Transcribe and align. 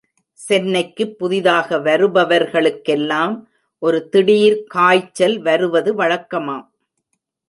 சென்னைக்குப் 0.33 1.17
புதிதாக 1.17 1.77
வருபவர்களுக்கெல்லாம் 1.77 3.47
ஒரு 3.79 4.09
திடீர் 4.09 4.63
காய்ச்சல் 4.63 5.41
வருவது 5.41 5.95
வழக்கமாம். 5.95 6.67